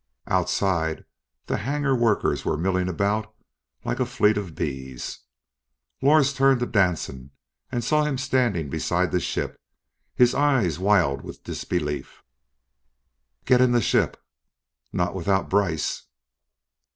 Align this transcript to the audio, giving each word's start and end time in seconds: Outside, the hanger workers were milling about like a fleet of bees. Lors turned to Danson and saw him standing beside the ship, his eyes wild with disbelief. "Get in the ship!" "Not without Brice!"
Outside, 0.25 1.05
the 1.45 1.57
hanger 1.57 1.95
workers 1.95 2.43
were 2.43 2.57
milling 2.57 2.89
about 2.89 3.31
like 3.85 3.99
a 3.99 4.05
fleet 4.07 4.35
of 4.35 4.55
bees. 4.55 5.19
Lors 6.01 6.33
turned 6.33 6.59
to 6.61 6.65
Danson 6.65 7.29
and 7.71 7.83
saw 7.83 8.03
him 8.03 8.17
standing 8.17 8.67
beside 8.67 9.11
the 9.11 9.19
ship, 9.19 9.61
his 10.15 10.33
eyes 10.33 10.79
wild 10.79 11.21
with 11.21 11.43
disbelief. 11.43 12.23
"Get 13.45 13.61
in 13.61 13.73
the 13.73 13.79
ship!" 13.79 14.19
"Not 14.91 15.13
without 15.13 15.51
Brice!" 15.51 16.07